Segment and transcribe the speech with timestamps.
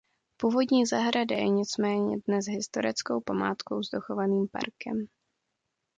[0.37, 5.05] Původní zahrada je nicméně dnes historickou památkou s dochovaným parkem.